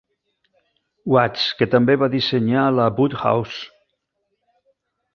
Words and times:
Watts, 1.15 1.43
que 1.59 1.69
també 1.75 1.97
va 2.05 2.11
dissenyar 2.15 2.65
la 2.81 2.91
Booth 3.01 3.17
House. 3.21 3.63